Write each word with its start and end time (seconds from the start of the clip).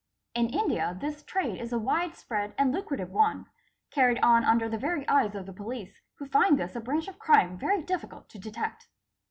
In 0.33 0.49
India 0.49 0.97
this 0.99 1.21
| 1.23 1.23
trade 1.23 1.61
is 1.61 1.71
a 1.71 1.77
wide 1.77 2.15
spread 2.15 2.55
and 2.57 2.71
lucrative 2.73 3.11
one, 3.11 3.45
carried 3.91 4.17
on 4.23 4.43
under 4.43 4.67
the 4.67 4.79
very 4.79 5.07
eyes 5.07 5.35
of 5.35 5.45
the 5.45 5.53
police, 5.53 6.01
who 6.15 6.25
find 6.25 6.57
this 6.57 6.75
a 6.75 6.79
branch 6.81 7.07
of 7.07 7.19
crime 7.19 7.55
very. 7.55 7.83
difficult 7.83 8.27
to 8.29 8.39
detect. 8.39 8.87